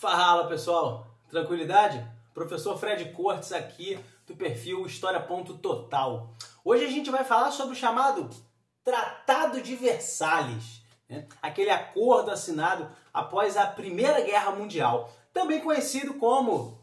Fala 0.00 0.46
pessoal, 0.46 1.06
tranquilidade? 1.28 2.02
Professor 2.32 2.78
Fred 2.78 3.12
Cortes 3.12 3.52
aqui 3.52 4.02
do 4.26 4.34
perfil 4.34 4.86
História 4.86 5.20
Ponto 5.20 5.58
Total. 5.58 6.30
Hoje 6.64 6.86
a 6.86 6.88
gente 6.88 7.10
vai 7.10 7.22
falar 7.22 7.50
sobre 7.50 7.74
o 7.74 7.78
chamado 7.78 8.30
Tratado 8.82 9.60
de 9.60 9.76
Versalhes, 9.76 10.80
né? 11.06 11.26
aquele 11.42 11.68
acordo 11.68 12.30
assinado 12.30 12.88
após 13.12 13.58
a 13.58 13.66
Primeira 13.66 14.22
Guerra 14.22 14.52
Mundial, 14.52 15.12
também 15.34 15.60
conhecido 15.60 16.14
como 16.14 16.80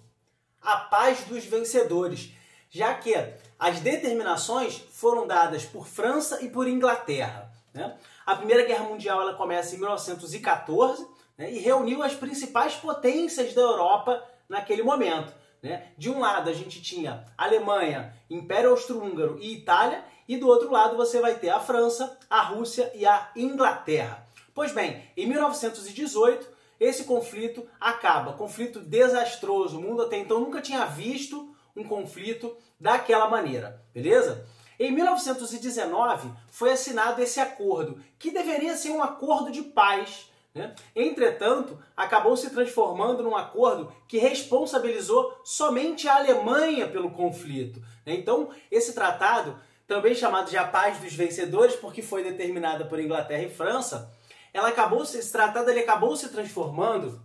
a 0.61 0.77
Paz 0.77 1.23
dos 1.23 1.43
Vencedores, 1.43 2.31
já 2.69 2.93
que 2.93 3.15
as 3.57 3.79
determinações 3.79 4.77
foram 4.91 5.25
dadas 5.25 5.65
por 5.65 5.87
França 5.87 6.43
e 6.45 6.49
por 6.49 6.67
Inglaterra. 6.67 7.51
Né? 7.73 7.97
A 8.23 8.35
Primeira 8.35 8.63
Guerra 8.63 8.83
Mundial 8.83 9.19
ela 9.19 9.33
começa 9.33 9.73
em 9.73 9.79
1914 9.79 11.17
né, 11.37 11.51
e 11.51 11.59
reuniu 11.59 12.01
as 12.01 12.13
principais 12.13 12.75
potências 12.75 13.53
da 13.53 13.61
Europa 13.61 14.23
naquele 14.49 14.83
momento. 14.83 15.33
Né? 15.61 15.91
De 15.97 16.09
um 16.09 16.19
lado 16.19 16.49
a 16.49 16.53
gente 16.53 16.81
tinha 16.81 17.25
Alemanha, 17.37 18.13
Império 18.29 18.71
Austro-Húngaro 18.71 19.37
e 19.39 19.53
Itália, 19.53 20.03
e 20.27 20.37
do 20.37 20.47
outro 20.47 20.71
lado 20.71 20.97
você 20.97 21.21
vai 21.21 21.35
ter 21.35 21.49
a 21.49 21.59
França, 21.59 22.17
a 22.29 22.41
Rússia 22.41 22.91
e 22.93 23.05
a 23.05 23.31
Inglaterra. 23.35 24.25
Pois 24.53 24.71
bem, 24.71 25.03
em 25.15 25.27
1918 25.27 26.57
esse 26.79 27.05
conflito 27.05 27.67
acaba, 27.79 28.33
conflito 28.33 28.79
desastroso. 28.79 29.79
O 29.79 29.81
mundo 29.81 30.03
até 30.03 30.17
então 30.17 30.39
nunca 30.39 30.61
tinha 30.61 30.85
visto 30.85 31.55
um 31.75 31.83
conflito 31.83 32.55
daquela 32.79 33.29
maneira, 33.29 33.83
beleza? 33.93 34.45
Em 34.79 34.91
1919 34.91 36.29
foi 36.51 36.71
assinado 36.71 37.21
esse 37.21 37.39
acordo, 37.39 37.99
que 38.19 38.29
deveria 38.29 38.75
ser 38.75 38.91
um 38.91 39.01
acordo 39.01 39.51
de 39.51 39.63
paz 39.63 40.31
né? 40.57 40.75
Entretanto, 40.95 41.77
acabou 41.95 42.35
se 42.35 42.49
transformando 42.49 43.23
num 43.23 43.35
acordo 43.35 43.91
que 44.07 44.17
responsabilizou 44.17 45.39
somente 45.43 46.07
a 46.07 46.15
Alemanha 46.15 46.87
pelo 46.87 47.11
conflito. 47.11 47.79
Né? 48.05 48.15
Então, 48.15 48.49
esse 48.69 48.93
tratado, 48.93 49.57
também 49.87 50.13
chamado 50.13 50.49
de 50.49 50.57
a 50.57 50.65
paz 50.65 50.99
dos 50.99 51.13
vencedores, 51.13 51.75
porque 51.75 52.01
foi 52.01 52.23
determinada 52.23 52.83
por 52.85 52.99
Inglaterra 52.99 53.43
e 53.43 53.49
França, 53.49 54.11
ela 54.53 54.69
acabou 54.69 55.03
esse 55.03 55.31
tratado 55.31 55.69
ele 55.69 55.81
acabou 55.81 56.15
se 56.15 56.29
transformando 56.29 57.21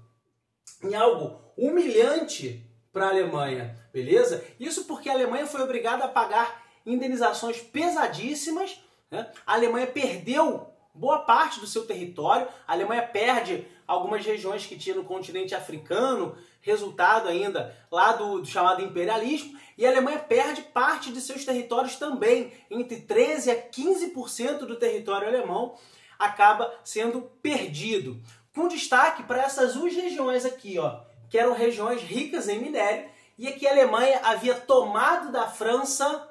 em 0.83 0.95
algo 0.95 1.41
humilhante 1.57 2.65
para 2.93 3.07
a 3.07 3.11
Alemanha, 3.11 3.77
beleza? 3.93 4.45
Isso 4.61 4.85
porque 4.85 5.09
a 5.09 5.15
Alemanha 5.15 5.47
foi 5.47 5.63
obrigada 5.63 6.05
a 6.05 6.09
pagar 6.09 6.63
indenizações 6.85 7.59
pesadíssimas. 7.59 8.79
Né? 9.11 9.31
A 9.47 9.55
Alemanha 9.55 9.87
perdeu 9.87 10.72
boa 10.95 11.21
parte 11.21 11.61
do 11.61 11.67
seu 11.67 11.87
território. 11.87 12.49
A 12.67 12.73
Alemanha 12.73 13.03
perde 13.03 13.67
algumas 13.87 14.25
regiões 14.25 14.67
que 14.67 14.77
tinha 14.77 14.95
no 14.95 15.05
continente 15.05 15.55
africano, 15.55 16.37
resultado 16.61 17.29
ainda 17.29 17.77
lá 17.91 18.13
do, 18.13 18.41
do, 18.41 18.47
chamado 18.47 18.83
imperialismo, 18.83 19.59
e 19.77 19.87
a 19.87 19.91
Alemanha 19.91 20.19
perde 20.19 20.63
parte 20.63 21.13
de 21.13 21.21
seus 21.21 21.45
territórios 21.45 21.97
também, 21.97 22.53
entre 22.71 23.01
13 23.01 23.51
a 23.51 23.71
15% 23.71 24.59
do 24.61 24.77
território 24.77 25.29
alemão 25.29 25.77
acaba 26.19 26.73
sendo 26.85 27.23
perdido. 27.43 28.21
Com 28.55 28.69
destaque 28.69 29.23
para 29.25 29.43
essas 29.43 29.75
duas 29.75 29.95
regiões 29.95 30.45
aqui, 30.45 30.79
ó, 30.79 31.01
que 31.29 31.39
eram 31.39 31.55
regiões 31.55 32.03
ricas 32.03 32.49
em 32.49 32.61
minério, 32.61 33.11
e 33.39 33.51
que 33.53 33.67
a 33.67 33.73
Alemanha 33.73 34.21
havia 34.23 34.55
tomado 34.55 35.33
da 35.33 35.49
França 35.49 36.29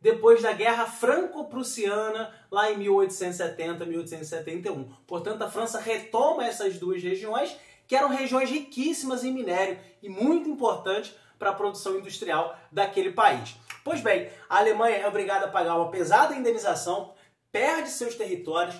depois 0.00 0.42
da 0.42 0.52
Guerra 0.52 0.86
Franco-Prussiana, 0.86 2.32
lá 2.50 2.70
em 2.70 2.78
1870, 2.78 3.84
1871. 3.84 4.84
Portanto, 5.06 5.42
a 5.42 5.50
França 5.50 5.78
retoma 5.78 6.46
essas 6.46 6.78
duas 6.78 7.02
regiões, 7.02 7.54
que 7.86 7.94
eram 7.94 8.08
regiões 8.08 8.48
riquíssimas 8.48 9.24
em 9.24 9.32
minério 9.32 9.78
e 10.02 10.08
muito 10.08 10.48
importantes 10.48 11.14
para 11.38 11.50
a 11.50 11.54
produção 11.54 11.98
industrial 11.98 12.56
daquele 12.70 13.12
país. 13.12 13.56
Pois 13.82 14.00
bem, 14.00 14.30
a 14.48 14.58
Alemanha 14.58 14.96
é 14.98 15.08
obrigada 15.08 15.46
a 15.46 15.50
pagar 15.50 15.76
uma 15.76 15.90
pesada 15.90 16.34
indenização, 16.34 17.12
perde 17.50 17.88
seus 17.88 18.14
territórios, 18.14 18.76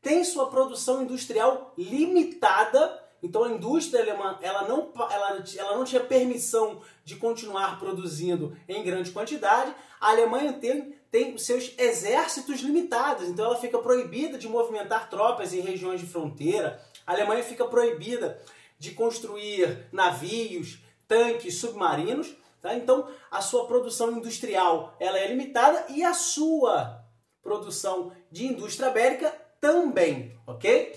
tem 0.00 0.24
sua 0.24 0.48
produção 0.48 1.02
industrial 1.02 1.72
limitada 1.76 3.03
então 3.24 3.44
a 3.44 3.50
indústria 3.50 4.02
alemã 4.02 4.38
ela 4.42 4.68
não, 4.68 4.92
ela, 5.10 5.42
ela 5.56 5.76
não 5.78 5.84
tinha 5.84 6.02
permissão 6.02 6.82
de 7.02 7.16
continuar 7.16 7.78
produzindo 7.78 8.54
em 8.68 8.84
grande 8.84 9.10
quantidade. 9.10 9.74
A 9.98 10.10
Alemanha 10.10 10.52
tem, 10.52 10.94
tem 11.10 11.38
seus 11.38 11.72
exércitos 11.78 12.60
limitados, 12.60 13.26
então 13.26 13.46
ela 13.46 13.56
fica 13.56 13.78
proibida 13.78 14.36
de 14.36 14.46
movimentar 14.46 15.08
tropas 15.08 15.54
em 15.54 15.60
regiões 15.60 16.00
de 16.00 16.06
fronteira. 16.06 16.78
A 17.06 17.12
Alemanha 17.12 17.42
fica 17.42 17.64
proibida 17.64 18.38
de 18.78 18.90
construir 18.90 19.88
navios, 19.90 20.78
tanques, 21.08 21.56
submarinos. 21.56 22.36
Tá? 22.60 22.74
Então 22.74 23.08
a 23.30 23.40
sua 23.40 23.66
produção 23.66 24.12
industrial 24.12 24.94
ela 25.00 25.18
é 25.18 25.26
limitada 25.28 25.86
e 25.88 26.04
a 26.04 26.12
sua 26.12 27.02
produção 27.42 28.12
de 28.30 28.46
indústria 28.46 28.90
bélica 28.90 29.34
também, 29.60 30.38
ok? 30.46 30.92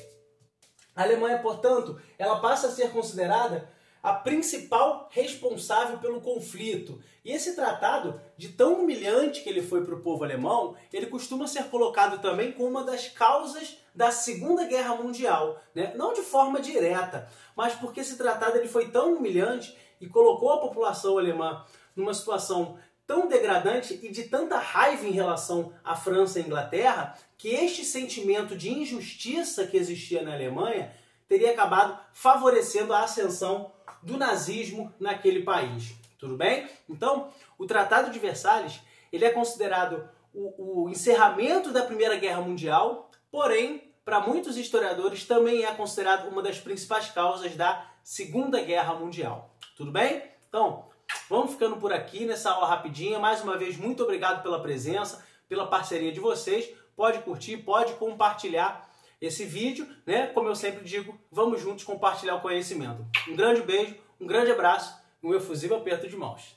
A 0.98 1.04
Alemanha, 1.04 1.38
portanto, 1.38 2.02
ela 2.18 2.40
passa 2.40 2.68
a 2.68 2.72
ser 2.72 2.92
considerada 2.92 3.70
a 4.02 4.14
principal 4.14 5.08
responsável 5.12 6.00
pelo 6.00 6.22
conflito. 6.22 7.00
E 7.24 7.32
esse 7.32 7.56
tratado, 7.56 8.20
de 8.36 8.50
tão 8.50 8.82
humilhante 8.82 9.44
que 9.44 9.50
ele 9.50 9.62
foi 9.62 9.86
para 9.86 9.94
o 9.94 10.02
povo 10.02 10.24
alemão, 10.24 10.76
ele 10.92 11.06
costuma 11.06 11.46
ser 11.46 11.66
colocado 11.66 12.20
também 12.20 12.52
como 12.52 12.70
uma 12.70 12.84
das 12.84 13.10
causas 13.10 13.78
da 13.94 14.10
Segunda 14.10 14.66
Guerra 14.66 14.96
Mundial. 14.96 15.62
Né? 15.76 15.94
Não 15.96 16.14
de 16.14 16.22
forma 16.22 16.60
direta, 16.60 17.30
mas 17.56 17.76
porque 17.76 18.00
esse 18.00 18.18
tratado 18.18 18.58
ele 18.58 18.68
foi 18.68 18.90
tão 18.90 19.14
humilhante 19.14 19.78
e 20.02 20.08
colocou 20.08 20.52
a 20.52 20.62
população 20.62 21.18
alemã 21.18 21.64
numa 21.96 22.14
situação 22.14 22.80
tão 23.08 23.28
degradante 23.28 23.98
e 24.04 24.10
de 24.10 24.24
tanta 24.24 24.60
raiva 24.60 25.08
em 25.08 25.12
relação 25.12 25.74
à 25.84 25.96
França 25.96 26.38
e 26.38 26.44
à 26.44 26.46
Inglaterra 26.46 27.18
que 27.38 27.48
este 27.48 27.86
sentimento 27.86 28.56
de 28.56 28.70
injustiça 28.70 29.66
que 29.66 29.78
existia 29.78 30.22
na 30.22 30.34
Alemanha 30.34 30.94
teria 31.28 31.52
acabado 31.52 31.98
favorecendo 32.12 32.94
a 32.94 33.04
ascensão 33.04 33.72
do 34.04 34.18
nazismo 34.18 34.94
naquele 35.00 35.44
país. 35.44 35.94
Tudo 36.20 36.36
bem? 36.36 36.68
Então, 36.90 37.30
o 37.58 37.66
Tratado 37.66 38.12
de 38.12 38.20
Versalhes 38.20 38.82
ele 39.12 39.24
é 39.24 39.30
considerado 39.30 40.10
o, 40.34 40.84
o 40.84 40.90
encerramento 40.90 41.72
da 41.72 41.84
Primeira 41.84 42.18
Guerra 42.18 42.42
Mundial, 42.42 43.10
porém, 43.32 43.94
para 44.04 44.20
muitos 44.20 44.58
historiadores, 44.58 45.26
também 45.26 45.64
é 45.64 45.72
considerado 45.74 46.28
uma 46.28 46.42
das 46.42 46.60
principais 46.60 47.10
causas 47.10 47.56
da 47.56 47.90
Segunda 48.04 48.62
Guerra 48.62 48.94
Mundial. 48.96 49.50
Tudo 49.76 49.92
bem? 49.92 50.24
Então, 50.48 50.86
Vamos 51.30 51.52
ficando 51.52 51.76
por 51.76 51.92
aqui 51.92 52.26
nessa 52.26 52.52
aula 52.52 52.68
rapidinha. 52.68 53.20
Mais 53.20 53.44
uma 53.44 53.58
vez, 53.58 53.76
muito 53.76 54.02
obrigado 54.02 54.42
pela 54.42 54.62
presença, 54.62 55.26
pela 55.50 55.68
parceria 55.68 56.12
de 56.12 56.22
vocês. 56.22 56.70
Pode 56.96 57.20
curtir, 57.20 57.58
pode 57.58 57.94
compartilhar 57.96 58.90
esse 59.20 59.44
vídeo, 59.44 59.86
né? 60.06 60.28
Como 60.28 60.48
eu 60.48 60.56
sempre 60.56 60.86
digo, 60.86 61.20
vamos 61.30 61.62
juntos 61.62 61.84
compartilhar 61.84 62.36
o 62.36 62.42
conhecimento. 62.42 63.06
Um 63.28 63.36
grande 63.36 63.62
beijo, 63.62 63.96
um 64.22 64.26
grande 64.26 64.52
abraço 64.52 64.98
e 65.22 65.28
um 65.28 65.36
efusivo 65.36 65.76
aperto 65.76 66.08
de 66.08 66.16
mãos. 66.16 66.57